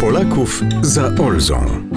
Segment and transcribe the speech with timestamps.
[0.00, 1.89] Polaków za Olzą.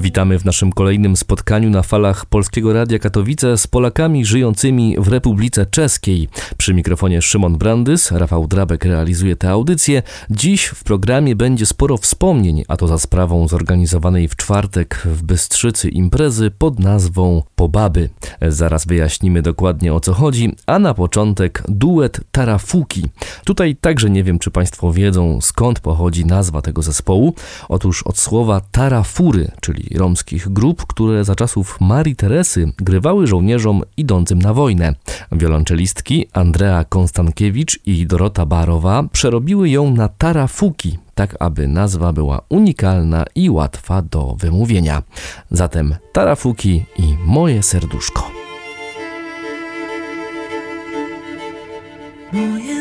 [0.00, 5.66] Witamy w naszym kolejnym spotkaniu na falach Polskiego Radia Katowice z Polakami żyjącymi w Republice
[5.66, 6.28] Czeskiej.
[6.56, 10.02] Przy mikrofonie Szymon Brandys, Rafał Drabek realizuje tę audycję.
[10.30, 15.88] Dziś w programie będzie sporo wspomnień, a to za sprawą zorganizowanej w czwartek w Bystrzycy
[15.88, 18.10] imprezy pod nazwą Pobaby.
[18.48, 23.04] Zaraz wyjaśnimy dokładnie o co chodzi, a na początek duet Tarafuki.
[23.44, 27.34] Tutaj także nie wiem, czy Państwo wiedzą skąd pochodzi nazwa tego zespołu.
[27.68, 34.38] Otóż od słowa tarafury, czyli romskich grup, które za czasów Marii Teresy grywały żołnierzom idącym
[34.38, 34.94] na wojnę.
[35.32, 43.24] Wiolonczelistki Andrea Konstankiewicz i Dorota Barowa przerobiły ją na tarafuki, tak aby nazwa była unikalna
[43.34, 45.02] i łatwa do wymówienia.
[45.50, 48.30] Zatem tarafuki i moje serduszko.
[52.32, 52.77] Moje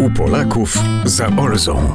[0.00, 1.94] U Polaków za Olzą.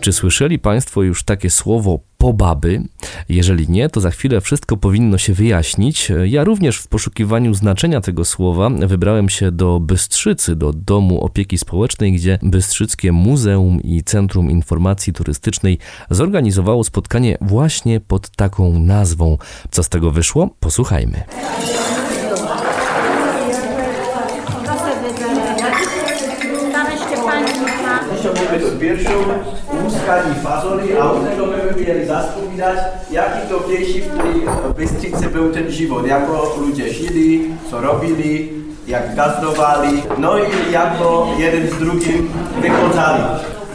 [0.00, 2.82] Czy słyszeli Państwo już takie słowo pobaby?
[3.28, 6.12] Jeżeli nie, to za chwilę wszystko powinno się wyjaśnić.
[6.24, 12.12] Ja również w poszukiwaniu znaczenia tego słowa wybrałem się do Bystrzycy, do Domu Opieki Społecznej,
[12.12, 15.78] gdzie Bystrzyckie Muzeum i Centrum Informacji Turystycznej
[16.10, 19.38] zorganizowało spotkanie właśnie pod taką nazwą.
[19.70, 20.50] Co z tego wyszło?
[20.60, 21.22] Posłuchajmy.
[26.72, 27.46] Tam jeszcze pani
[28.20, 29.10] Chciałbym to pierwszą
[29.84, 32.78] łuskali fazoli, a u tego my mieli zaspominać,
[33.10, 34.42] jaki to wieści w tej
[35.28, 36.26] był ten żywot, jak
[36.60, 38.52] ludzie żyli, co robili,
[38.86, 42.28] jak gazdowali, no i jak to jeden z drugim
[42.62, 43.22] wychodzali.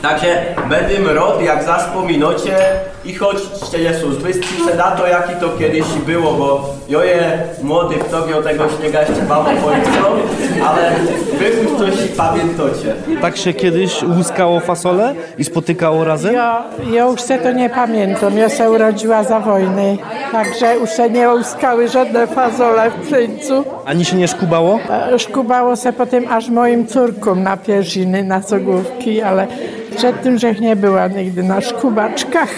[0.02, 2.58] Także będę rod, jak zaspominacie
[3.06, 7.96] i choćście są z Bystricy na to, jaki to kiedyś było, bo ja je młody
[8.12, 10.04] tobie o tego śniega jeszcze mało policją,
[10.68, 10.92] ale
[11.40, 12.96] wy już coś pamiętacie.
[13.22, 16.34] Tak się kiedyś łuskało fasolę i spotykało razem?
[16.34, 18.38] Ja, ja już se to nie pamiętam.
[18.38, 19.98] Ja się urodziła za wojny,
[20.32, 23.64] także już się nie uskały żadne fazole w przyńcu.
[23.86, 24.80] Ani się nie szkubało?
[25.14, 29.48] E, Szkubało se potem aż moim córkom na pierziny, na cogłówki, ale
[29.98, 32.50] przed tym, że nie była nigdy na szkubaczkach.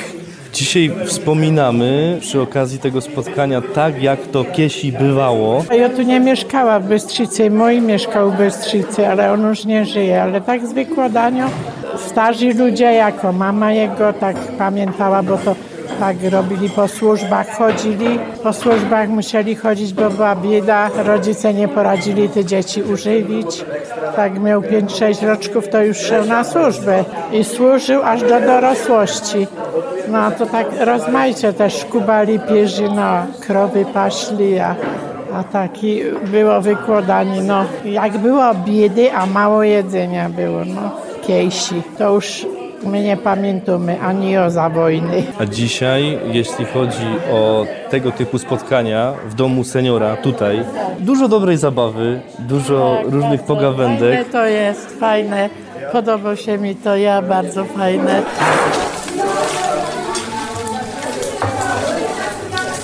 [0.57, 5.63] Dzisiaj wspominamy przy okazji tego spotkania tak, jak to kiesi bywało.
[5.77, 10.23] Ja tu nie mieszkała w Bystrzycy, mój mieszkał w Bystrzycy, ale on już nie żyje.
[10.23, 11.45] Ale tak zwykło danio,
[11.97, 15.55] starzy ludzie, jako mama jego, tak pamiętała, bo to
[15.99, 18.19] tak robili po służbach, chodzili.
[18.43, 20.89] Po służbach musieli chodzić, bo była bieda.
[21.03, 23.65] Rodzice nie poradzili te dzieci używić.
[24.15, 29.47] Tak miał 5-6 roczków, to już szedł na służbę i służył aż do dorosłości.
[30.11, 34.75] No to tak rozmaicie też kubali pierzyno, krowy paśli, a,
[35.33, 36.01] a taki
[36.31, 40.91] było wykładanie, no jak było biedy, a mało jedzenia było, no
[41.27, 41.81] kiejsi.
[41.97, 42.45] To już
[42.83, 45.23] my nie pamiętamy ani o za wojny.
[45.39, 50.63] A dzisiaj, jeśli chodzi o tego typu spotkania w domu seniora tutaj,
[50.99, 54.29] dużo dobrej zabawy, dużo różnych Fajne pogawędek.
[54.31, 55.49] to jest, fajne.
[55.91, 58.21] Podoba się mi to, ja bardzo fajne.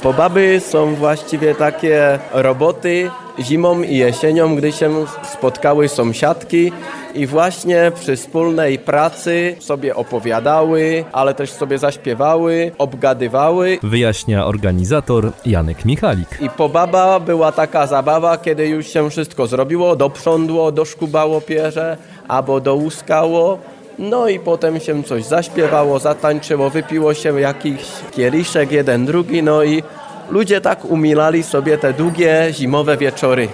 [0.03, 6.71] Pobaby są właściwie takie roboty zimą i jesienią, gdy się spotkały sąsiadki
[7.15, 13.77] i właśnie przy wspólnej pracy sobie opowiadały, ale też sobie zaśpiewały, obgadywały.
[13.83, 16.37] Wyjaśnia organizator Janek Michalik.
[16.41, 23.59] I pobaba była taka zabawa, kiedy już się wszystko zrobiło, doprządło, doszkubało pierze albo dołuskało.
[23.99, 27.81] No i potem się coś zaśpiewało, zatańczyło, wypiło się jakiś
[28.11, 29.83] kieliszek, jeden, drugi, no i
[30.29, 33.47] ludzie tak umilali sobie te długie zimowe wieczory.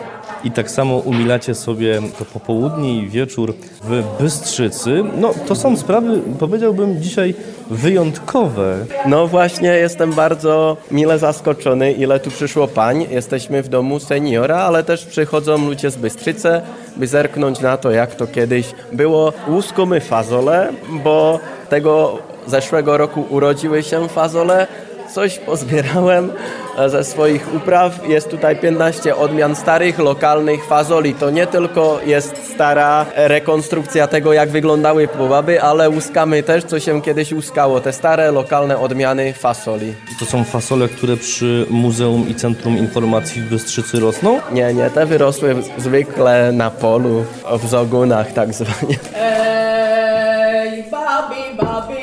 [0.44, 3.54] I tak samo umilacie sobie to popołudnie i wieczór
[3.84, 5.04] w Bystrzycy.
[5.18, 7.36] No, to są sprawy, powiedziałbym, dzisiaj
[7.70, 8.78] wyjątkowe.
[9.06, 13.08] No właśnie, jestem bardzo mile zaskoczony, ile tu przyszło pań.
[13.12, 16.62] Jesteśmy w domu seniora, ale też przychodzą ludzie z Bystrzycy,
[16.96, 19.34] by zerknąć na to, jak to kiedyś było.
[19.48, 20.72] Łuskomy fazole,
[21.04, 22.18] bo tego
[22.48, 24.68] zeszłego roku urodziły się fazole,
[25.14, 26.32] coś pozbierałem
[26.78, 28.08] e, ze swoich upraw.
[28.08, 31.14] Jest tutaj 15 odmian starych, lokalnych fazoli.
[31.14, 37.02] To nie tylko jest stara rekonstrukcja tego, jak wyglądały pobaby, ale łuskamy też, co się
[37.02, 37.82] kiedyś łuskało.
[37.82, 39.94] Te stare, lokalne odmiany fasoli.
[40.20, 44.40] To są fasole, które przy Muzeum i Centrum Informacji w Bystrzycy rosną?
[44.52, 47.26] Nie, nie, te wyrosły zwykle na polu,
[47.64, 48.96] w zogunach tak zwanie.
[49.16, 51.96] Ej, babi, babi,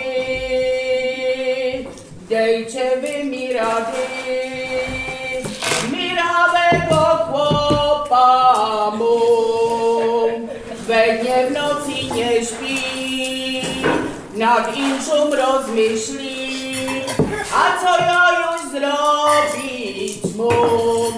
[2.28, 2.95] dejcie
[14.46, 17.02] nad inszą rozmyśli,
[17.54, 19.75] a co ja już zrobić mu?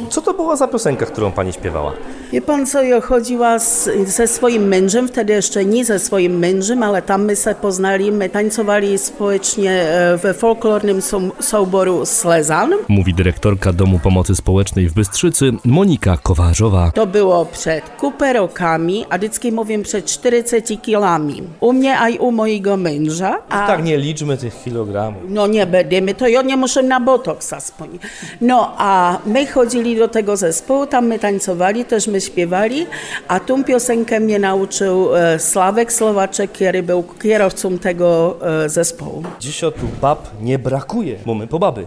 [0.09, 1.93] Co to była za piosenka, którą pani śpiewała?
[2.33, 6.83] Wie pan co, ja chodziła z, ze swoim mężem, wtedy jeszcze nie ze swoim mężem,
[6.83, 9.85] ale tam my się poznali, my tańcowali społecznie
[10.17, 11.01] we folklornym
[11.41, 12.73] soboru Slezan.
[12.89, 16.91] Mówi dyrektorka Domu Pomocy Społecznej w Bystrzycy Monika Kowarzowa.
[16.95, 21.43] To było przed kupę rokami, a dycki mówię przed 40 kilami.
[21.61, 23.39] U mnie, a i u mojego męża.
[23.49, 23.67] A...
[23.67, 25.23] Tak, nie liczmy tych kilogramów.
[25.29, 27.89] No nie będziemy, to ja nie muszę na botoks aspoň.
[28.41, 32.87] No a my chodzili do tego zespołu, tam my tańcowali, też my śpiewali,
[33.29, 39.23] a tą piosenkę mnie nauczył e, Sławek Slowaczek, który był kierowcą tego e, zespołu.
[39.41, 41.87] Dzisiaj tu bab nie brakuje, bo my po baby.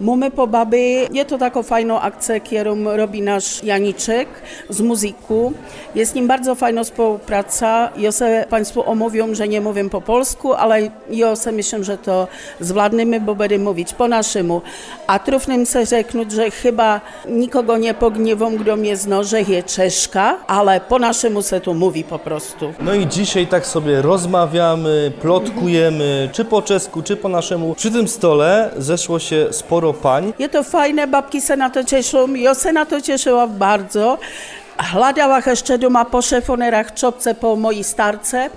[0.00, 4.28] Mamy po baby, je to taką fajną akcję, którą robi nasz Janiczek
[4.68, 5.52] z muzyku.
[5.94, 7.90] Jest z nim bardzo fajna współpraca.
[7.96, 12.28] Ja se Państwu omówią, że nie mówię po polsku, ale ja se myślę, że to
[12.60, 14.62] zwładniemy, bo będę mówić po naszemu.
[15.06, 20.36] A trudnym se rzeknąć, że chyba nikogo nie pogniewą, kto mnie zna, że je Czeszka,
[20.46, 22.72] ale po naszemu se to mówi po prostu.
[22.80, 27.74] No i dzisiaj tak sobie rozmawiamy, plotkujemy, czy po czesku, czy po naszemu.
[27.74, 30.32] Przy tym stole zeszło się sporo pań.
[30.38, 34.18] Je to fajne, babki se na to cieszą, ja se na to cieszyła bardzo.
[34.78, 38.50] Hladała jeszcze doma po szefonerach czopce po mojej starce.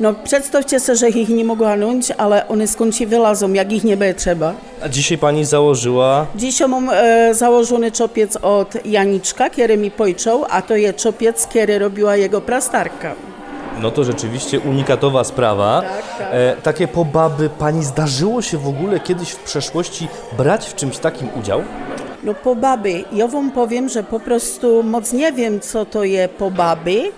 [0.00, 3.84] No przedstawcie sobie, że ich nie mogła nuć, ale one skąd się wylazą, jak ich
[3.84, 4.54] nie będzie trzeba.
[4.82, 10.62] A dzisiaj pani założyła Dzisiaj mam e, założony czopiec od Janiczka, który mi pojczął, a
[10.62, 13.14] to jest czopiec, który robiła jego prastarka.
[13.82, 15.82] No to rzeczywiście unikatowa sprawa.
[16.18, 16.28] tak.
[16.32, 20.08] E, takie pobaby, pani zdarzyło się w ogóle kiedyś w przeszłości
[20.38, 21.62] brać w czymś takim udział?
[22.22, 27.12] No pobaby, ja wam powiem, że po prostu moc nie wiem, co to jest pobaby,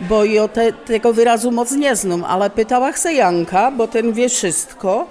[0.00, 4.28] bo ja te, tego wyrazu moc nie znam, ale pytała się Janka, bo ten wie
[4.28, 5.06] wszystko,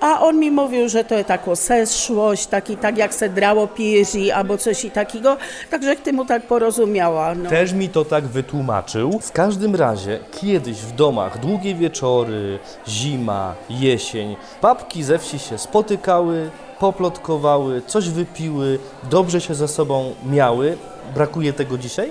[0.00, 4.30] a on mi mówił, że to jest taka seszłość, taki, tak jak se drało pierzi
[4.30, 5.36] albo coś i takiego,
[5.70, 7.34] także ty mu tak porozumiała.
[7.34, 7.50] No.
[7.50, 9.18] Też mi to tak wytłumaczył.
[9.22, 16.50] W każdym razie kiedyś w domach długie wieczory, zima, jesień, babki ze wsi się spotykały,
[16.78, 18.78] poplotkowały, coś wypiły,
[19.10, 20.76] dobrze się ze sobą miały.
[21.14, 22.10] Brakuje tego dzisiaj?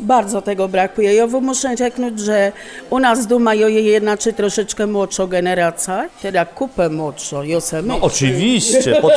[0.00, 1.14] Bardzo tego brakuje.
[1.14, 2.52] Ja muszę rzeknąć, że
[2.90, 8.94] u nas doma jest jedna czy troszeczkę młodsza generacja, teda kupę młodsza, ja No oczywiście,
[9.02, 9.12] pot,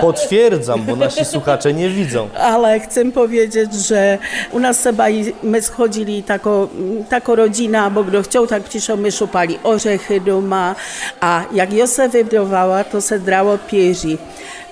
[0.00, 2.28] potwierdzam, bo nasi słuchacze nie widzą.
[2.34, 4.18] Ale chcę powiedzieć, że
[4.52, 5.04] u nas chyba
[5.42, 6.68] my schodzili tako,
[7.10, 10.74] tako rodzina, bo kto chciał, tak przyszło, my szupali orzechy doma,
[11.20, 14.18] a jak ja se wybrowała, to se drało pierzi.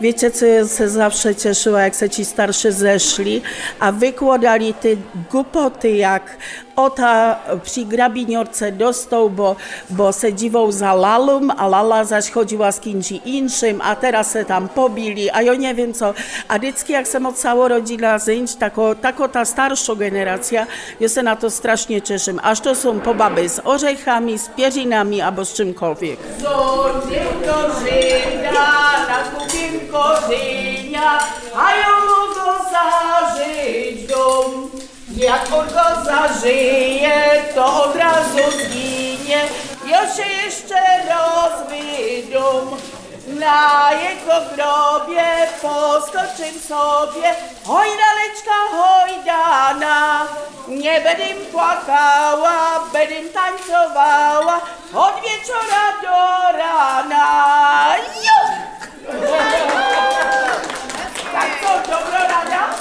[0.01, 3.43] Wiecie, co ja zawsze cieszyła, jak se ci starszy zeszli,
[3.81, 4.89] a wykładali te
[5.31, 6.37] głupoty, jak
[6.77, 9.57] ota przy grabiniorce dostał, bo,
[9.91, 14.45] bo se dziwał za lalą, a lala zaś chodziła z kimś innym, a teraz se
[14.45, 16.15] tam pobili, a ja nie wiem co.
[16.49, 20.67] A vždycky, jak jsem od całą rodzina zęć, tako, tako ta starsza generacja,
[21.01, 22.33] ja se na to strasznie cieszę.
[22.43, 26.19] Aż to są pobaby z orzechami, z pierzinami albo z czymkolwiek.
[26.39, 28.69] Zornym korzyna,
[29.09, 31.19] nakupim korzynia,
[31.57, 34.84] a ja mogę zażyć dom.
[35.17, 39.41] Jak on go zażyje, to od razu zginie,
[39.87, 40.75] ja się jeszcze
[41.09, 42.77] rozwydą.
[43.27, 45.25] Na jego grobie
[45.63, 50.27] poskoczym sobie, hoj daleczka, hoj dana.
[50.69, 54.61] Nie będę płakała, będę tańcowała,
[54.95, 57.95] od wieczora do rana.
[61.33, 62.75] Tak co, dobro rada?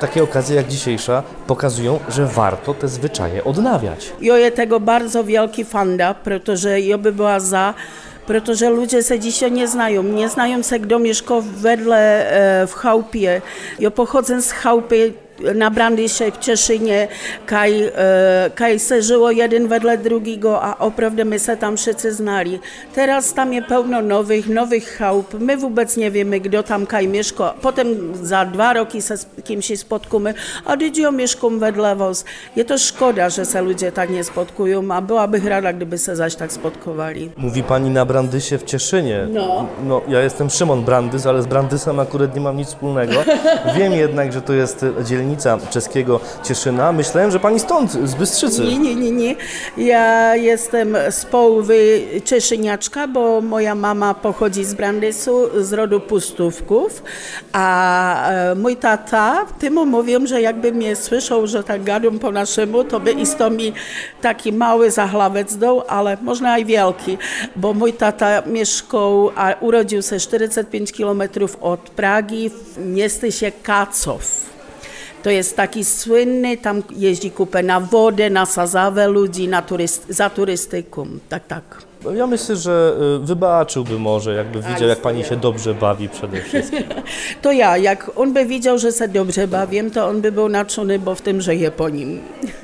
[0.00, 4.12] Takie okazje jak dzisiejsza pokazują, że warto te zwyczaje odnawiać.
[4.20, 7.74] Ja je tego bardzo wielki fanda, protože ja by była za,
[8.26, 10.02] protože ludzie se dzisiaj nie znają.
[10.02, 12.30] Nie znają se, kto mieszka wedle
[12.62, 13.42] e, w chałupie.
[13.78, 15.12] Ja pochodzę z chałupy
[15.54, 17.08] na Brandysie w Cieszynie,
[17.46, 22.60] kaj, e, kaj se żyło jeden wedle drugiego, a oprawdę my se tam wszyscy znali.
[22.94, 25.34] Teraz tam jest pełno nowych, nowych chałup.
[25.40, 27.54] My wobec nie wiemy, kto tam kaj mieszka.
[27.62, 27.86] Potem
[28.22, 32.24] za dwa roki se z kimś się spotkamy, a gdzie mieszkam wedle was.
[32.56, 36.34] Je to szkoda, że se ludzie tak nie spotkują, a byłabym rada, gdyby se zaś
[36.34, 37.30] tak spotkowali.
[37.36, 39.26] Mówi pani na Brandysie w Cieszynie.
[39.30, 39.66] No.
[39.84, 40.00] no.
[40.08, 43.12] Ja jestem Szymon Brandys, ale z Brandysem akurat nie mam nic wspólnego.
[43.76, 45.29] Wiem jednak, że to jest dzielnica
[45.70, 46.92] czeskiego Cieszyna.
[46.92, 48.62] Myślałem, że pani stąd, z Bystrzycy.
[48.62, 49.36] Nie, nie, nie, nie.
[49.76, 57.02] Ja jestem z połowy Czeszyniaczka, bo moja mama pochodzi z Brandysu, z rodu Pustówków,
[57.52, 62.84] a e, mój tata, temu mówią, że jakby mnie słyszał, że tak gadam po naszemu,
[62.84, 63.72] to by isto mi
[64.22, 67.18] taki mały zachlawec dał, ale można i wielki,
[67.56, 71.22] bo mój tata mieszkał, a urodził się 45 km
[71.60, 74.49] od Pragi w mieście Kacow.
[75.22, 80.30] To jest taki słynny, tam jeździ kupę na wodę, na sazawę ludzi, na turyst, za
[80.30, 81.06] turystyką.
[81.28, 81.90] Tak, tak.
[82.16, 86.82] Ja myślę, że y, wybaczyłby może, jakby widział, jak pani się dobrze bawi przede wszystkim.
[87.42, 90.98] To ja, jak on by widział, że się dobrze bawię, to on by był naczony,
[90.98, 92.20] bo w tym żyje po nim.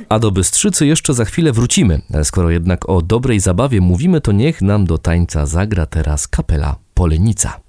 [0.08, 2.00] A do Bystrzycy jeszcze za chwilę wrócimy.
[2.22, 7.65] Skoro jednak o dobrej zabawie mówimy, to niech nam do tańca zagra teraz kapela Polenica.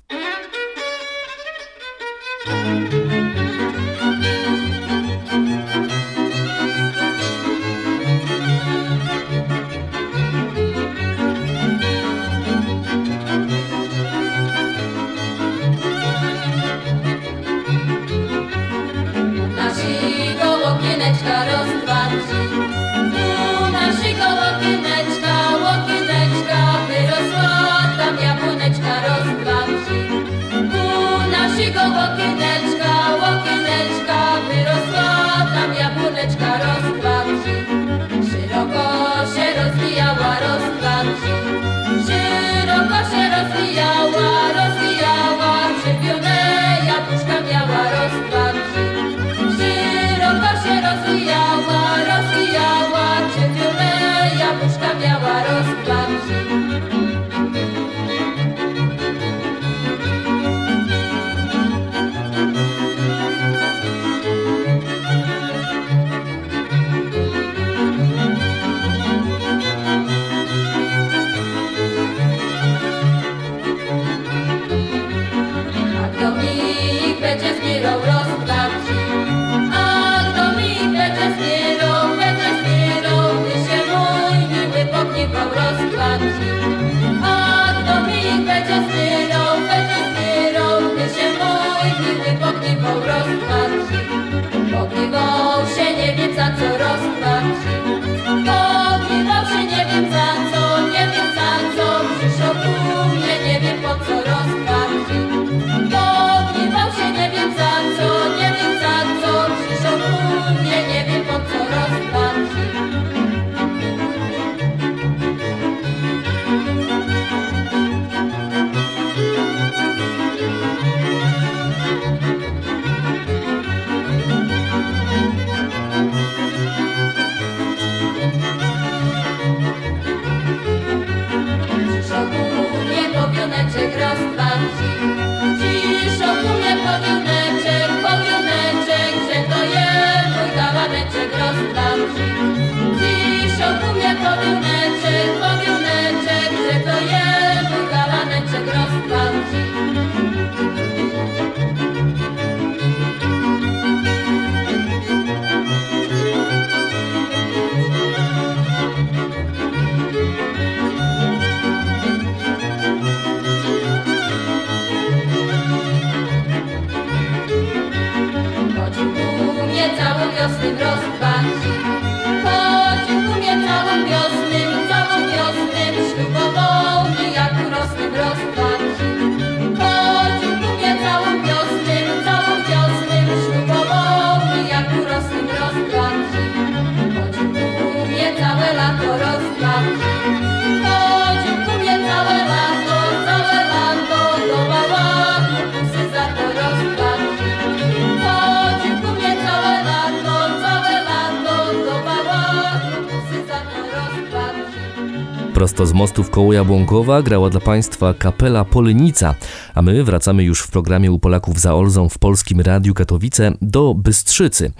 [205.58, 209.36] Prosto z mostów koło Jabłonkowa grała dla Państwa kapela Polynica,
[209.76, 213.94] a my wracamy już w programie u Polaków za Olzą w Polskim Radiu Katowice do
[213.94, 214.72] Bystrzycy.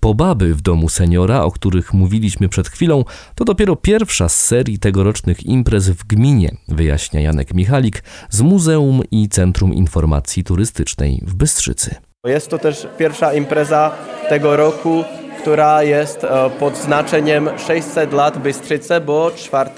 [0.00, 5.46] Pobaby w domu seniora, o których mówiliśmy przed chwilą, to dopiero pierwsza z serii tegorocznych
[5.46, 11.94] imprez w gminie, wyjaśnia Janek Michalik z Muzeum i Centrum Informacji Turystycznej w Bystrzycy.
[12.26, 13.92] Jest to też pierwsza impreza
[14.28, 15.04] tego roku,
[15.46, 19.70] która jest e, pod znaczeniem 600 lat Bystrzyce, bo 4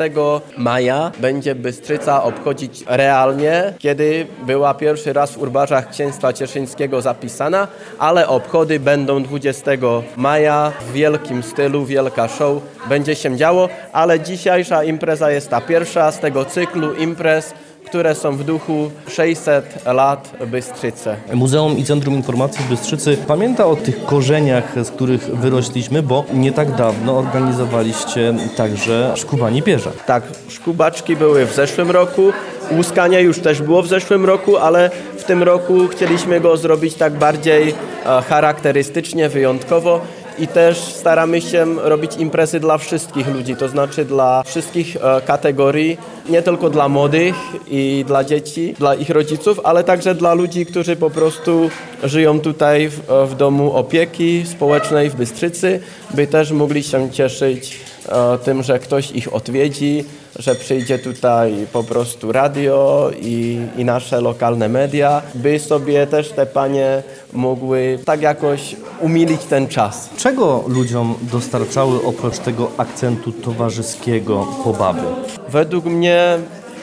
[0.59, 8.29] maja będzie Bystrzyca obchodzić realnie, kiedy była pierwszy raz w urbarzach księstwa cieszyńskiego zapisana, ale
[8.29, 9.71] obchody będą 20
[10.17, 16.13] maja w wielkim stylu, wielka show będzie się działo, ale dzisiejsza impreza jest ta pierwsza
[16.13, 17.55] z tego cyklu imprez,
[17.89, 21.17] które są w duchu 600 lat Bystrzyce.
[21.35, 26.53] Muzeum i Centrum Informacji w Bystrzycy pamięta o tych korzeniach, z których wyrośliśmy, bo nie
[26.53, 29.91] tak dawno organizowaliście także szkubanie pierza.
[30.07, 32.33] Tak, szkubaczki były w zeszłym roku,
[32.77, 37.13] łuskanie już też było w zeszłym roku, ale w tym roku chcieliśmy go zrobić tak
[37.13, 40.01] bardziej e, charakterystycznie, wyjątkowo
[40.41, 45.99] i też staramy się robić imprezy dla wszystkich ludzi, to znaczy dla wszystkich e, kategorii,
[46.29, 47.35] nie tylko dla młodych
[47.69, 51.71] i dla dzieci, dla ich rodziców, ale także dla ludzi, którzy po prostu
[52.05, 55.81] żyją tutaj w, w domu opieki społecznej w Bystrzycy,
[56.15, 60.05] by też mogli się cieszyć e, tym, że ktoś ich odwiedzi,
[60.39, 66.47] że przyjdzie tutaj po prostu radio i, i nasze lokalne media, by sobie też te
[66.47, 70.11] panie mogły tak jakoś umilić ten czas.
[70.17, 75.03] Czego ludziom dostarczały oprócz tego akcentu towarzyskiego pobawy?
[75.49, 76.39] Według mnie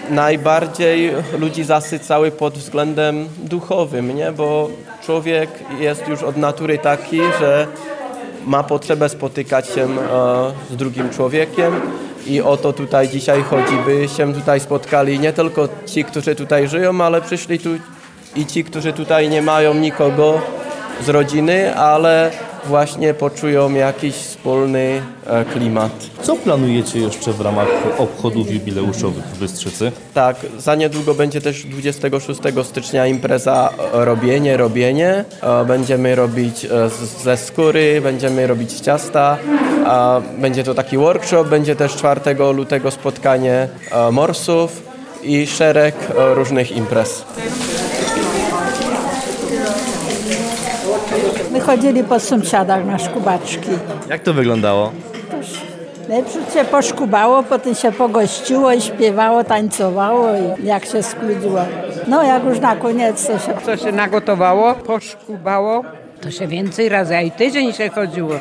[0.09, 4.31] najbardziej ludzi zasycały pod względem duchowym, nie?
[4.31, 4.69] bo
[5.05, 7.67] człowiek jest już od natury taki, że
[8.45, 9.87] ma potrzebę spotykać się e,
[10.71, 11.73] z drugim człowiekiem
[12.25, 16.67] i o to tutaj dzisiaj chodzi, by się tutaj spotkali nie tylko ci, którzy tutaj
[16.67, 17.69] żyją, ale przyszli tu
[18.35, 20.41] i ci, którzy tutaj nie mają nikogo
[21.05, 22.31] z rodziny, ale
[22.67, 25.91] właśnie poczują jakiś wspólny e, klimat.
[26.21, 29.91] Co planujecie jeszcze w ramach obchodów jubileuszowych w Bystrzycy?
[30.13, 35.25] Tak, za niedługo będzie też 26 stycznia impreza Robienie, Robienie.
[35.43, 36.69] E, Będziemy robić e,
[37.23, 39.37] ze skóry, będziemy robić ciasta.
[40.37, 42.21] Będzie to taki workshop, będzie też 4
[42.55, 43.67] lutego spotkanie
[44.11, 44.81] morsów
[45.23, 45.95] i szereg
[46.35, 47.23] różnych imprez.
[51.65, 53.69] Chodzili po sąsiadach na szkubaczki.
[54.09, 54.91] Jak to wyglądało?
[56.09, 61.59] Najpierw się poszkubało, potem się pogościło i śpiewało, tańcowało i jak się skludziło.
[62.07, 63.53] No jak już na koniec to się...
[63.65, 65.83] Co się nagotowało, poszkubało,
[66.21, 68.35] to się więcej razy, a i tydzień się chodziło.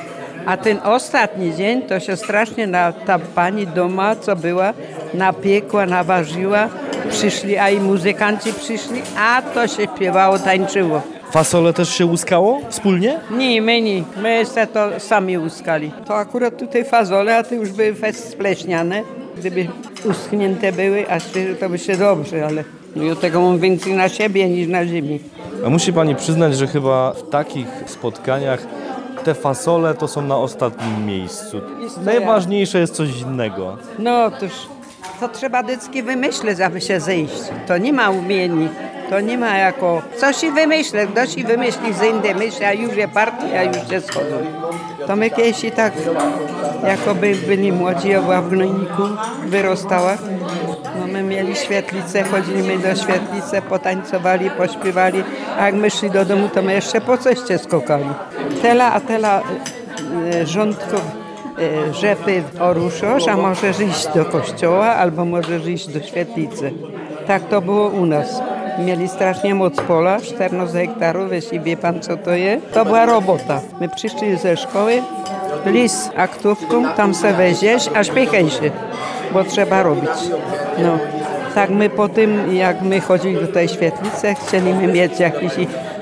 [0.46, 4.72] A ten ostatni dzień to się strasznie na, ta pani doma, co była,
[5.14, 6.68] napiekła, naważyła.
[7.10, 11.02] Przyszli, a i muzykanci przyszli, a to się śpiewało, tańczyło.
[11.30, 13.20] Fasole też się łuskało wspólnie?
[13.30, 14.02] Nie, my nie.
[14.22, 15.92] My se to sami uskali.
[16.06, 19.02] To akurat tutaj fazole, a te już były spleśniane.
[19.36, 19.66] Gdyby
[20.04, 22.64] uschnięte były, a świeże, to by się dobrze, ale
[22.96, 25.20] no i tego mam więcej na siebie niż na ziemi.
[25.66, 28.66] A musi pani przyznać, że chyba w takich spotkaniach
[29.24, 31.60] te fasole to są na ostatnim miejscu.
[31.60, 33.76] To Najważniejsze jest coś innego.
[33.98, 34.52] No toż
[35.20, 37.42] to trzeba dycki wymyśleć, aby się zejść.
[37.66, 38.68] To nie ma umieni.
[39.10, 42.96] To nie ma jako coś i wymyślę, ktoś i wymyśli z innej myśli, a już
[42.96, 44.36] je partii, a już się schodzą.
[45.06, 45.92] To my kiedyś i tak,
[46.86, 49.02] jakoby byli młodzi, ja była w gnojniku,
[49.46, 50.16] wyrostała.
[51.00, 55.24] No my mieli świetlicę, chodziliśmy do świetlicy, potańcowali, pośpiewali,
[55.58, 58.08] a jak my szli do domu, to my jeszcze po ceście skokali.
[58.62, 59.42] Tela, a tela
[60.32, 61.23] e, rządków
[61.58, 66.72] e, rzepy oruszosz, a możesz iść do kościoła albo możesz iść do świetlicy.
[67.26, 68.42] Tak to było u nas.
[68.78, 72.72] Mieli strasznie moc pola, 14 hektarów, jeśli wie pan co to jest.
[72.72, 73.60] To była robota.
[73.80, 75.02] My przyszli ze szkoły,
[75.66, 78.70] lis aktówką, tam se weźmiesz, a śpiechaj się,
[79.32, 80.10] bo trzeba robić.
[80.78, 80.98] No.
[81.54, 85.52] Tak my po tym, jak my chodzili do tej świetlicy, chcieliśmy mieć jakiś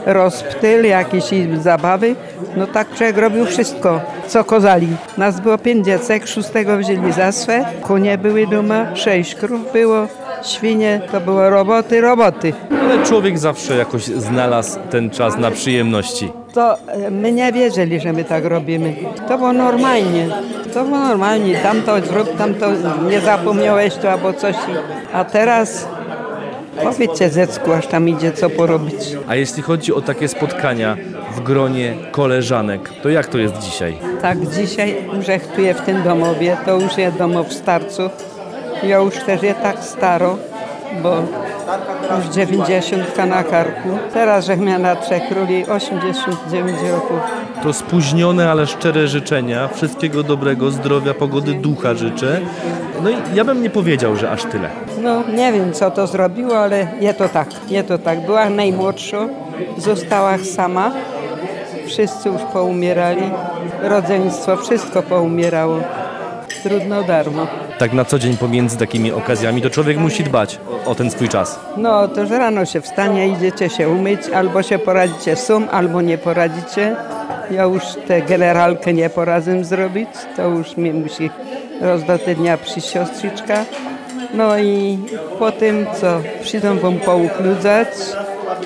[0.07, 2.15] rozptyl, jakieś i zabawy,
[2.57, 4.89] no tak człowiek robił wszystko, co kozali.
[5.19, 10.07] Nas było pięć dziecek, szóstego wzięli za swe, konie były doma, sześć krów było,
[10.43, 12.53] świnie, to było roboty, roboty.
[12.83, 16.33] Ale człowiek zawsze jakoś znalazł ten czas na przyjemności.
[16.55, 18.95] To e, my nie wiedzieli, że my tak robimy.
[19.29, 20.29] To było normalnie.
[20.75, 21.57] To było normalnie.
[21.57, 22.67] Tamto zrób, tamto
[23.11, 24.57] nie zapomniałeś to albo coś.
[25.13, 25.87] A teraz
[26.83, 29.17] powiedzcie dziecku, aż tam idzie co porobić.
[29.29, 30.97] A jeśli chodzi o takie spotkania
[31.35, 33.99] w gronie koleżanek, to jak to jest dzisiaj?
[34.23, 36.57] Tak, dzisiaj grzechtuję w tym domowie.
[36.65, 38.13] To już jest domów starców.
[38.83, 40.39] Ja już też je tak staro,
[41.03, 41.17] bo
[42.17, 43.99] już 90 na karku.
[44.15, 47.21] Teraz, że miała na Trzech Króli 89 roków.
[47.63, 49.69] To spóźnione, ale szczere życzenia.
[49.69, 52.41] Wszystkiego dobrego, zdrowia, pogody ducha życzę.
[53.03, 54.69] No i ja bym nie powiedział, że aż tyle.
[55.03, 58.27] No, nie wiem, co to zrobiło, ale je to tak, je to tak.
[58.27, 59.29] Była najmłodsza,
[59.79, 60.93] została sama.
[61.87, 63.23] Wszyscy już poumierali.
[63.83, 65.81] Rodzeństwo, wszystko poumierało.
[66.63, 67.47] Trudno darmo.
[67.79, 71.29] Tak na co dzień pomiędzy takimi okazjami to człowiek musi dbać o, o ten swój
[71.29, 71.61] czas.
[71.77, 76.19] No, to że rano się wstanie, idziecie się umyć, albo się poradzicie sum, albo nie
[76.19, 76.97] poradzicie.
[77.55, 81.31] Ja już tę generalkę nie poradzę zrobić, to już mnie musi
[81.81, 83.65] raz do dnia przyjść siostrzyczka.
[84.35, 84.99] No i
[85.39, 87.89] po tym, co przyjdą wam poukludzać,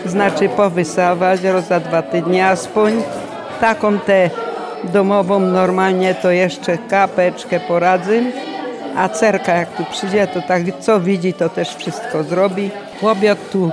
[0.06, 3.02] znaczy powysawać, raz za dwa tygodnie aspoň.
[3.60, 4.30] Taką tę
[4.84, 8.22] domową normalnie to jeszcze kapeczkę poradzę.
[8.96, 12.70] A cerka jak tu przyjdzie, to tak co widzi, to też wszystko zrobi.
[13.02, 13.70] Obiad tu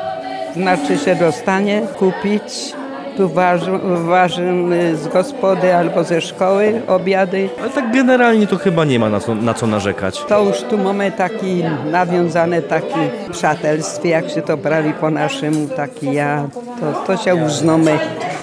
[0.56, 2.73] znaczy się dostanie kupić.
[3.17, 3.71] Tu waży,
[4.06, 4.43] waży
[4.95, 7.49] z gospody albo ze szkoły obiady.
[7.62, 10.23] Ale tak generalnie to chyba nie ma na co, na co narzekać.
[10.23, 12.99] To już tu mamy taki nawiązane taki
[13.32, 16.47] przyjacielstwie, jak się to brali po naszemu, taki ja,
[16.80, 17.99] to, to się już znamy.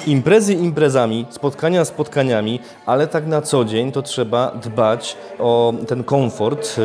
[0.06, 6.76] Imprezy imprezami, spotkania spotkaniami, ale tak na co dzień to trzeba dbać o ten komfort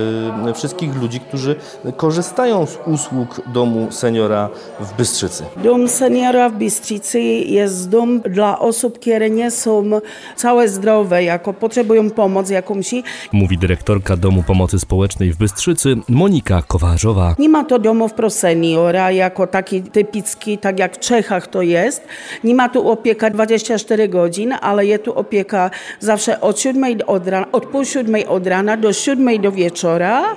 [0.49, 1.55] y, wszystkich ludzi, którzy
[1.97, 4.49] korzystają z usług domu seniora
[4.79, 5.43] w Bystrzycy.
[5.63, 9.89] Dom seniora w Bystricy jest dom dla osób, które nie są
[10.35, 12.85] całe zdrowe, jako potrzebują pomoc jakąś.
[13.31, 17.35] Mówi dyrektorka Domu Pomocy Społecznej w Bystrzycy Monika Kowarzowa.
[17.39, 22.03] Nie ma to domów pro seniora jako taki typicki, tak jak w Czechach to jest.
[22.43, 27.51] Nie ma tu opieka 24 godzin, ale jest tu opieka zawsze od 7 od, rana,
[27.51, 30.35] od pół siódmej od rana do 7 do wieczora,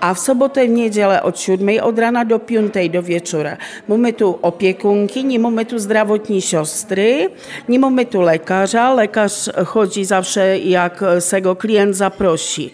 [0.00, 3.56] a w sobotę i w niedzielę od 7 od rana do 5 do wieczora.
[3.88, 7.28] Mamy tu opiekunki, nie mamy tu zdrowotni siostry,
[7.68, 8.94] nie mamy tu lekarza.
[8.94, 12.72] Lekarz chodzi zawsze jak se klient zaprosi.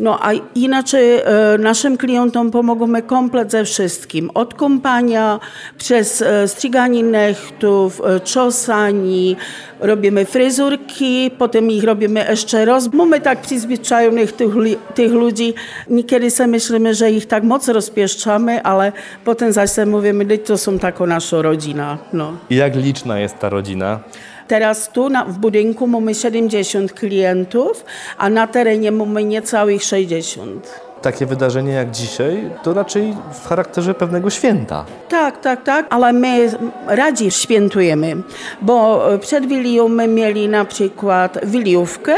[0.00, 1.24] No a inaczej e,
[1.58, 4.30] naszym klientom pomogamy komplet ze wszystkim.
[4.34, 5.40] Od kąpania
[5.78, 9.36] przez e, striganie nechtów, e, czosani,
[9.84, 12.92] robimy fryzurki, potem ich robimy jeszcze raz.
[12.92, 14.54] Mamy tak przyzwyczajonych tych,
[14.94, 15.54] tych ludzi.
[15.90, 18.92] Niekiedy sobie myślimy, że ich tak mocno rozpieszczamy, ale
[19.24, 21.98] potem zaś mówimy, że to są taka nasza rodzina.
[22.12, 22.32] No.
[22.50, 24.00] I jak liczna jest ta rodzina?
[24.48, 27.84] Teraz tu na, w budynku mamy 70 klientów,
[28.18, 30.83] a na terenie mamy niecałych 60.
[31.04, 34.84] Takie wydarzenie jak dzisiaj to raczej w charakterze pewnego święta.
[35.08, 36.50] Tak, tak, tak, ale my
[36.86, 38.16] radzi świętujemy,
[38.62, 42.16] bo przed Wilią my mieli na przykład wiliówkę,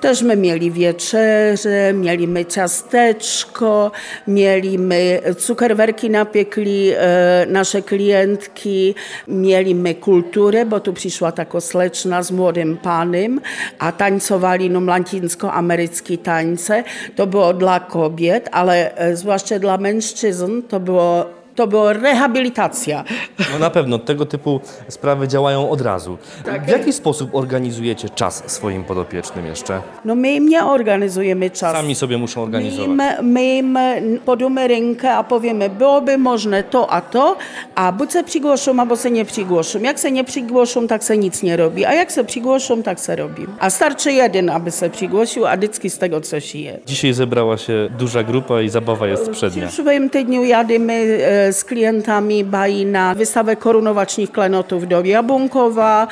[0.00, 3.90] też my mieli wieczerze, mieliśmy ciasteczko,
[4.28, 8.94] mieliśmy cukerwerki napiekli e, nasze klientki,
[9.28, 13.40] mieliśmy kulturę, bo tu przyszła taka sleczna z młodym panem,
[13.78, 16.84] a tańcowali no latyńsko-ameryckie tańce.
[17.16, 23.04] To było dla kobiet, ale e, zwłaszcza dla mężczyzn to było to była rehabilitacja.
[23.52, 26.18] No na pewno tego typu sprawy działają od razu.
[26.66, 29.80] W jaki sposób organizujecie czas swoim podopiecznym jeszcze?
[30.04, 31.72] No my im nie organizujemy czas.
[31.76, 32.86] Sami sobie muszą My organizować.
[32.88, 33.78] im, my im
[34.66, 37.36] rękę, a powiemy, byłoby można to a to,
[37.74, 39.78] a buď se przygłoszą, albo se nie przygłoszą.
[39.80, 43.16] Jak se nie przygłoszą, tak se nic nie robi, a jak se przygłoszą, tak se
[43.16, 43.46] robi.
[43.58, 46.78] A starczy jeden, aby se przygłosił, a vždycky z tego coś je.
[46.86, 49.66] Dzisiaj zebrała się duża grupa i zabawa jest przednia.
[49.66, 56.06] W przyszłym tygodniu jadymy e, z klientami bají na wystawę korunowacznych klenotów do Jabłonkowa.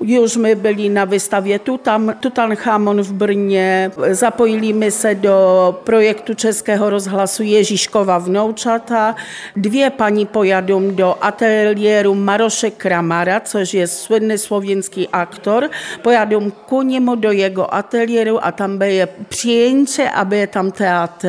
[0.00, 3.90] Już my byli na wystawie Tutam, Tutanchamon w Brnie.
[4.10, 9.14] Zapojiliśmy się do projektu czeskiego rozhlasu Jeziszkowa Wnuczata.
[9.56, 15.68] Dwie pani pojadą do atelieru Marosze Kramara, což jest słynny słowiański aktor.
[16.02, 21.28] Pojadą ku niemu do jego atelieru, a tam będzie przyjęcie, a będzie tam teatr.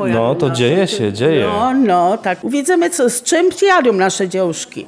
[0.00, 1.46] No to dzieje się, dzieje.
[1.46, 2.38] No, no, tak.
[2.48, 4.86] Widzimy, co, z czym przyjadą nasze dziążki.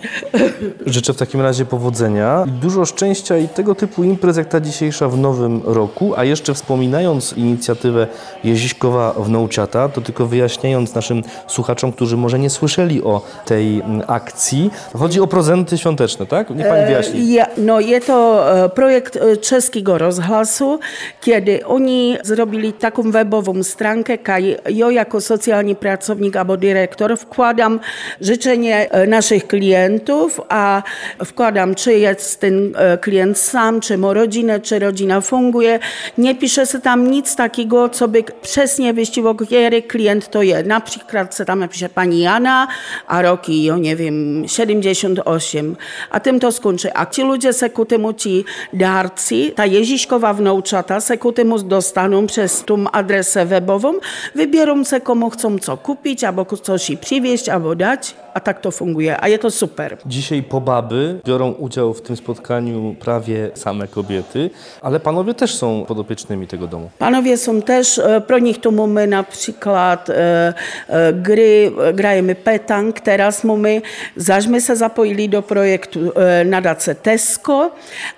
[0.87, 5.19] Życzę w takim razie powodzenia, dużo szczęścia i tego typu imprez jak ta dzisiejsza w
[5.19, 8.07] nowym roku, a jeszcze wspominając inicjatywę
[8.45, 14.71] Jeziśkowa Wnuciata, to tylko wyjaśniając naszym słuchaczom, którzy może nie słyszeli o tej mm, akcji,
[14.99, 16.51] chodzi o prezenty świąteczne, tak?
[16.51, 17.21] Niech Pani wyjaśni.
[17.21, 20.79] E, Ja, no, jest to e, projekt e, czeskiego rozhlasu,
[21.21, 27.81] kiedy oni zrobili taką webową stronkę, kaj ja jako socjalny pracownik albo dyrektor wkładam wkładam
[28.21, 30.83] życzenie e, naszych klientów, a
[31.25, 35.79] wkładam, czy jest ten e, klient sam, czy ma rodzinę, czy rodzina funguje.
[36.19, 40.67] Nie pisze się tam nic takiego, co by przesnie wyściło, który klient to jest.
[40.67, 42.69] Na przykład se tam napisze pani Jana,
[43.07, 45.77] a roki, ja nie wiem, 78.
[46.11, 46.91] A tym to skończy.
[46.95, 52.27] A ci ludzie se ku temu ci darcy, ta jeziśkowa wnuczata se ku temu dostaną
[52.27, 53.93] przez tą adresę webową,
[54.35, 58.71] wybierą se komu chcą co kupić, albo coś i przywieźć, albo dać, a tak to
[58.71, 59.97] funguje, a jest to super.
[60.07, 64.51] Dzisiaj po baby biorą udział w tym spotkaniu prawie same kobiety,
[64.83, 66.91] ale panowie też są podopiecznymi tego domu.
[66.99, 70.55] Panowie są też, e, pro nich tu mamy na przykład e,
[70.89, 73.83] e, gry, e, grajemy petang, teraz mamy,
[74.17, 77.71] zaśmy się zapoili do projektu e, na dace Tesco,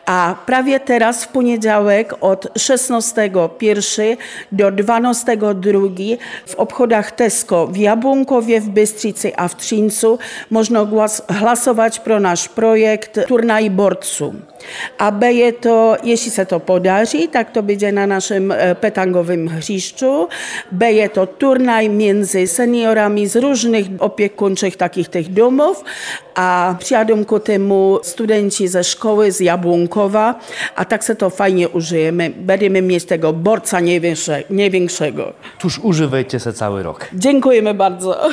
[0.06, 4.16] a prawie teraz w poniedziałek od 16.1
[4.52, 8.68] do 12.2 w obchodach Tesco w Jabłonkowie, w
[9.36, 10.18] A w Trzyńcu
[10.50, 14.34] można głos, hlasować pro nasz projekt Turnaj Borcu.
[14.98, 20.28] A będzie to, jeśli się to podarzy, tak to będzie na naszym e, petangowym hřiszczu.
[20.72, 25.84] Będzie to turnaj między seniorami z różnych opiekuńczych takich tych domów,
[26.34, 30.34] a przyjadą ku temu studenci ze szkoły z Jabłonkowa,
[30.76, 32.32] a tak se to fajnie użyjemy.
[32.36, 35.32] Będziemy mieć tego borca największe, największego.
[35.58, 37.08] Tuż używajcie se cały rok.
[37.14, 38.28] Dziękujemy bardzo.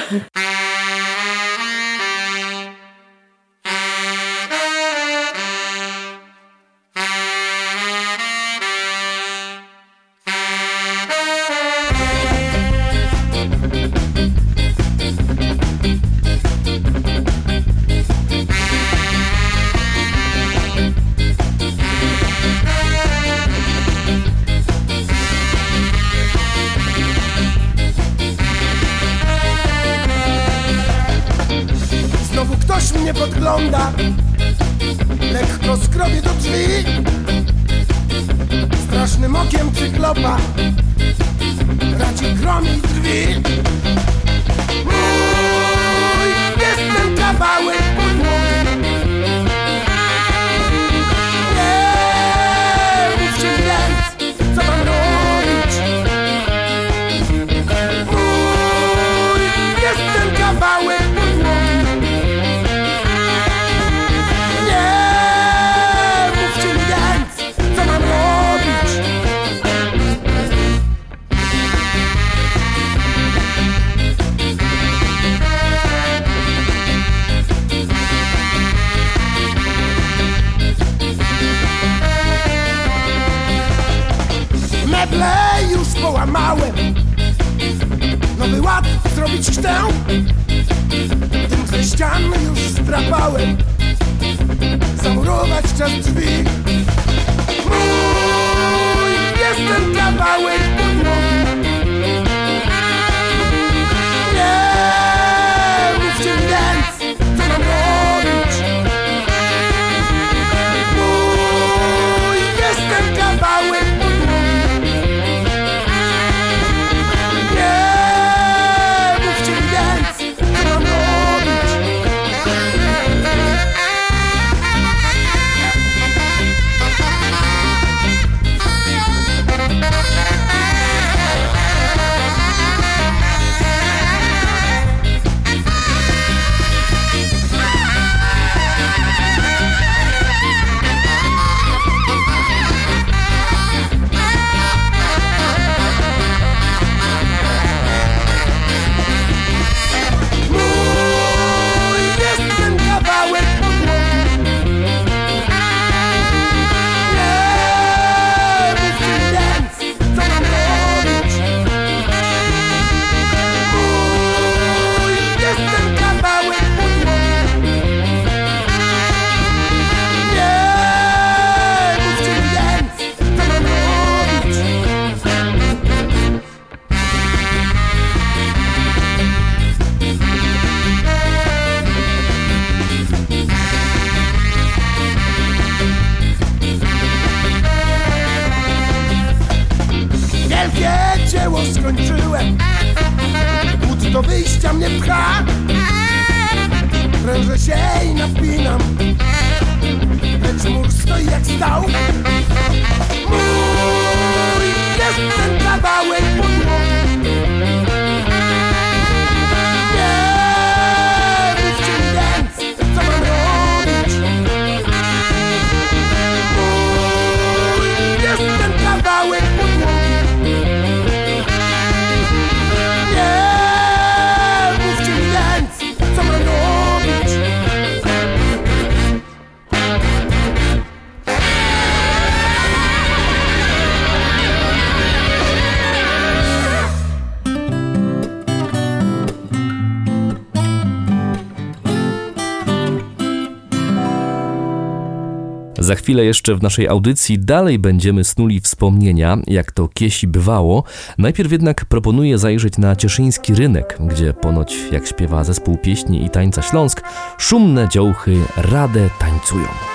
[246.10, 250.84] Chwilę jeszcze w naszej audycji dalej będziemy snuli wspomnienia, jak to kiesi bywało.
[251.18, 256.62] Najpierw jednak proponuję zajrzeć na cieszyński rynek, gdzie ponoć, jak śpiewa zespół pieśni i tańca
[256.62, 257.02] Śląsk,
[257.38, 259.89] szumne dziołchy radę tańcują.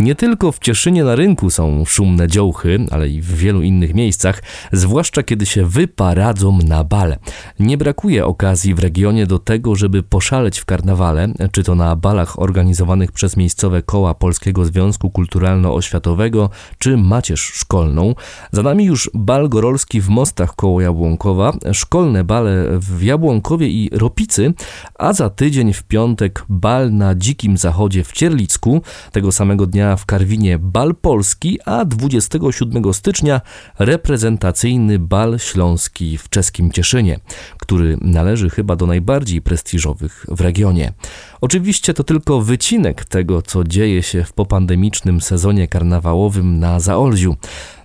[0.00, 4.42] Nie tylko w Cieszynie na rynku są szumne dziołchy, ale i w wielu innych miejscach,
[4.72, 7.18] zwłaszcza kiedy się wyparadzą na bale.
[7.60, 12.38] Nie brakuje okazji w regionie do tego, żeby poszaleć w karnawale, czy to na balach
[12.38, 16.48] organizowanych przez miejscowe koła Polskiego Związku Kulturalno-Oświatowego,
[16.78, 18.14] czy macierz szkolną.
[18.52, 24.54] Za nami już bal gorolski w Mostach koło Jabłonkowa, szkolne bale w Jabłonkowie i Ropicy,
[24.98, 28.82] a za tydzień w piątek bal na Dzikim Zachodzie w Cierlicku,
[29.12, 33.40] tego samego dnia w Karwinie bal polski, a 27 stycznia
[33.78, 37.20] reprezentacyjny bal śląski w czeskim Cieszynie,
[37.58, 40.92] który należy chyba do najbardziej prestiżowych w regionie.
[41.40, 47.36] Oczywiście to tylko wycinek tego, co dzieje się w popandemicznym sezonie karnawałowym na Zaolziu.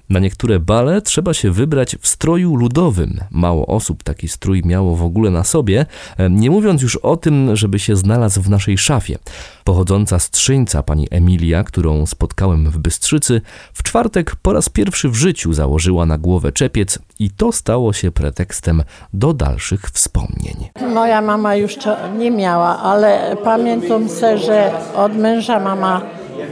[0.10, 3.20] Na niektóre bale trzeba się wybrać w stroju ludowym.
[3.32, 5.86] Mało osób taki strój miało w ogóle na sobie,
[6.30, 9.18] nie mówiąc już o tym, żeby się znalazł w naszej szafie.
[9.64, 10.32] Pochodząca z
[10.86, 13.42] pani Emilia, którą spotkałem w Bystrzycy,
[13.74, 18.12] w czwartek po raz pierwszy w życiu założyła na głowę czepiec i to stało się
[18.12, 18.84] pretekstem
[19.14, 20.70] do dalszych wspomnień.
[20.94, 21.78] Moja mama już
[22.18, 26.02] nie miała, ale pamiętam se, że od męża mama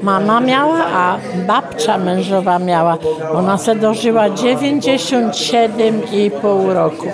[0.01, 1.17] Mama miała, a
[1.47, 2.97] babcia mężowa miała.
[3.33, 7.07] Ona se dożyła 97,5 roku.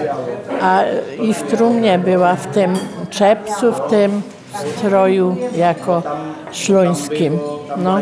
[0.61, 0.81] A
[1.21, 2.73] i w trumnie była w tym
[3.09, 4.21] czepcu, w tym
[4.59, 6.03] stroju jako
[6.51, 7.39] śląskim.
[7.77, 7.99] No.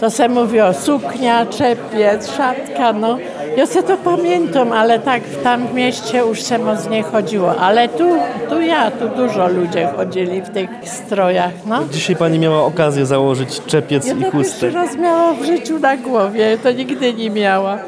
[0.00, 3.18] To se mówi o suknia, czepiec, szatka, no.
[3.56, 7.60] Ja se to pamiętam, ale tak w tam w mieście już se z nie chodziło.
[7.60, 8.04] Ale tu,
[8.48, 11.84] tu ja, tu dużo ludzie chodzili w tych strojach, no.
[11.92, 14.66] Dzisiaj pani miała okazję założyć czepiec ja i chustę.
[14.66, 17.78] Ja raz miała w życiu na głowie, to nigdy nie miała.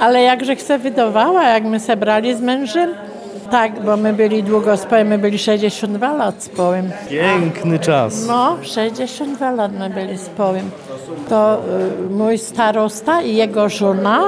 [0.00, 2.90] Ale jakże se wydawała, jak my se brali z mężem,
[3.50, 6.90] tak, bo my byli długo z my byli 62 lat z połem.
[7.08, 8.26] Piękny czas.
[8.26, 10.70] No, 62 lat my byli z połem.
[11.28, 11.58] to
[12.08, 14.20] y, mój starosta i jego żona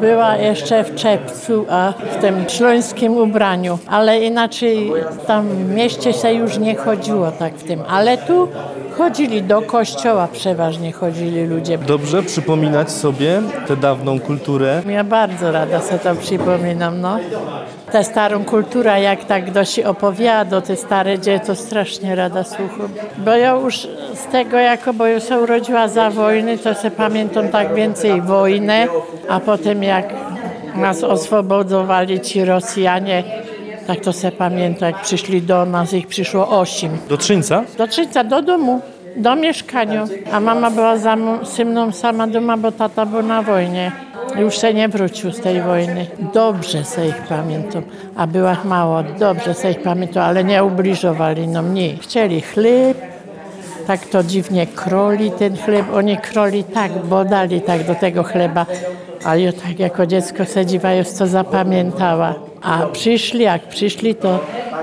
[0.00, 4.92] była jeszcze w czepcu, a w tym śląskim ubraniu, ale inaczej
[5.26, 8.48] tam w mieście się już nie chodziło tak w tym, ale tu
[8.98, 11.78] chodzili do kościoła, przeważnie chodzili ludzie.
[11.78, 14.82] Dobrze przypominać sobie tę dawną kulturę.
[14.88, 17.18] Ja bardzo rada sobie to przypominam, no.
[17.92, 22.88] Tę starą kulturę, jak tak dość opowiada, te stare dzieje, to strasznie rada słucham.
[23.18, 23.74] Bo ja już
[24.14, 28.86] z tego, jako bo ja się urodziła za wojny, to się pamiętam tak więcej wojnę,
[29.28, 30.14] a potem jak
[30.76, 33.24] nas oswobodowali ci Rosjanie,
[33.86, 36.98] tak to se pamiętam, jak przyszli do nas, ich przyszło osiem.
[37.08, 37.64] Do Trzyńca?
[37.78, 38.80] Do Trzyńca, do domu,
[39.16, 40.04] do mieszkania.
[40.32, 41.16] A mama była za
[41.64, 43.92] mną sama doma, bo tata był na wojnie.
[44.36, 46.06] Już się nie wrócił z tej wojny.
[46.34, 47.82] Dobrze se ich pamiętam.
[48.16, 51.96] A była mało, dobrze se ich pamiętam, ale nie ubliżowali no mnie.
[51.96, 52.98] Chcieli chleb,
[53.86, 55.86] tak to dziwnie kroli ten chleb.
[55.94, 58.66] Oni kroli tak, bo dali tak do tego chleba.
[59.24, 62.49] A ja tak jako dziecko sedziwa już to zapamiętała.
[62.62, 64.38] A przyszli, jak przyszli, to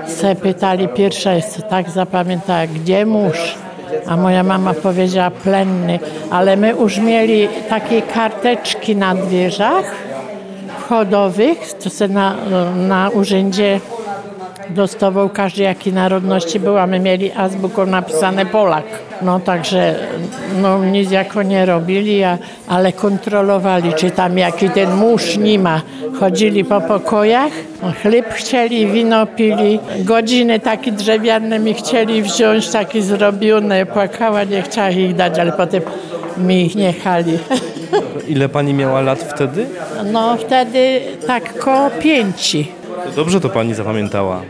[0.06, 3.54] se pytali, pierwsza jest tak zapamiętała, gdzie mąż?
[4.06, 5.98] A moja mama powiedziała plenny,
[6.30, 9.94] ale my już mieli takie karteczki na drzwiach
[10.78, 12.36] wchodowych, to se na,
[12.76, 13.80] na urzędzie
[14.70, 18.84] dostawał każdy jakiej narodności był, a my mieli azbuką napisane Polak.
[19.22, 19.94] No także
[20.62, 22.38] no, nic jako nie robili, a,
[22.68, 25.82] ale kontrolowali, czy tam jaki ten mąż nie ma.
[26.20, 27.52] Chodzili po pokojach,
[28.02, 33.86] chleb chcieli, wino pili, godziny takie drewniane mi chcieli wziąć, takie zrobione.
[33.86, 35.82] Płakała, nie chciała ich dać, ale potem
[36.38, 37.38] mi ich nie chali.
[38.28, 39.66] Ile pani miała lat wtedy?
[40.12, 42.77] No wtedy tak koło pięci.
[43.04, 44.42] To dobrze to pani zapamiętała.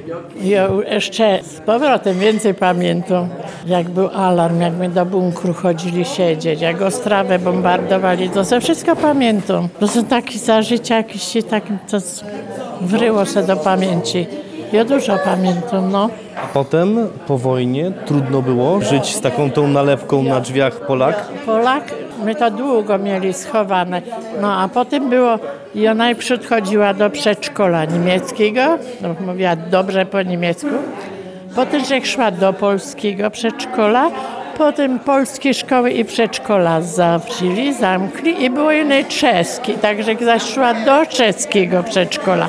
[0.42, 3.28] Ja jeszcze z powrotem więcej pamiętam,
[3.66, 8.96] jak był alarm, jak my do bunkru chodzili siedzieć, jak Ostrawę bombardowali, to ze wszystko
[8.96, 9.68] pamiętam.
[9.80, 11.98] To są takie za życia jakieś tak, to
[12.80, 14.26] wryło się do pamięci.
[14.72, 16.10] Ja dużo pamiętam, no.
[16.44, 21.28] A potem po wojnie trudno było żyć z taką tą nalewką na drzwiach Polak.
[21.46, 24.02] Polak, my to długo mieli schowane.
[24.40, 25.38] No a potem było,
[25.74, 28.60] ja najprzód chodziła do przedszkola niemieckiego,
[29.02, 30.68] no, mówiła dobrze po niemiecku.
[31.54, 34.10] Potem że szła do polskiego przedszkola,
[34.58, 41.06] potem polskie szkoły i przedszkola zawrzeli, zamkli i było inne czeskie, także zaś szła do
[41.06, 42.48] czeskiego przedszkola.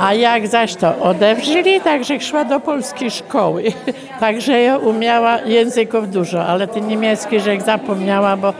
[0.00, 3.64] A jak zaś to odewrzyli, także szła do polskiej szkoły.
[4.20, 8.54] Także ja umiała języków dużo, ale ten niemiecki rzek zapomniała, bo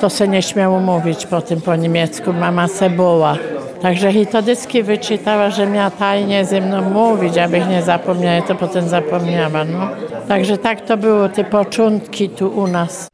[0.00, 2.32] to se nie śmiało mówić po tym po niemiecku.
[2.32, 3.36] Mama se boła.
[3.82, 8.54] Także i to dyski wyczytała, że miała tajnie ze mną mówić, abych nie zapomniała, to
[8.54, 9.64] potem zapomniała.
[9.64, 9.88] No.
[10.28, 13.11] Także tak to było, te początki tu u nas.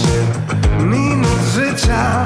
[0.78, 2.24] minut życia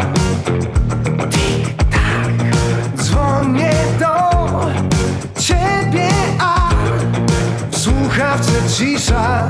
[8.17, 9.49] słuchawce cisza.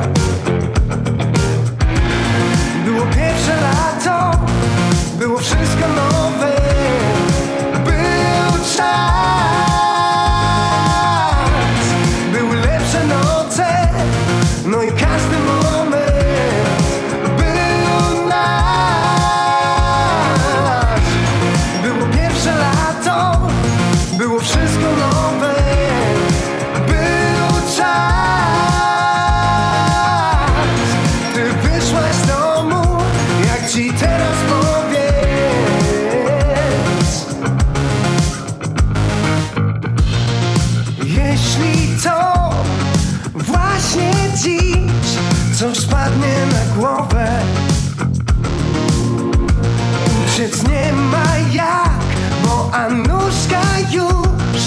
[53.26, 54.62] Anuszka już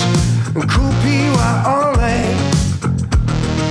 [0.75, 2.25] kupiła olej.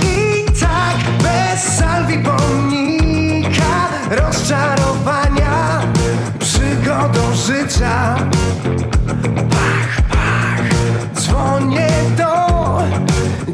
[0.03, 5.81] I tak bez salwi pomnika rozczarowania
[6.39, 8.15] przygodą życia.
[9.49, 10.69] Pach, pach,
[11.15, 12.83] dzwonię do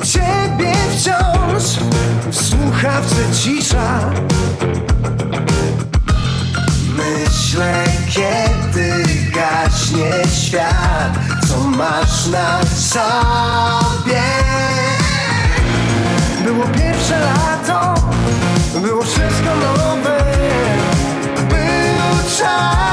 [0.03, 1.63] ciebie wciąż
[2.31, 3.99] w słuchawce cisza.
[6.97, 11.14] Myślę, kiedy gaśnie świat,
[11.76, 14.23] masz na sobie.
[16.43, 17.93] Było pierwsze lato,
[18.82, 20.17] było wszystko nowe.
[21.49, 22.84] Był czas,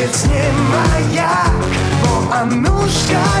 [0.00, 1.52] Uciec nie ma jak,
[2.02, 3.40] bo Anuszka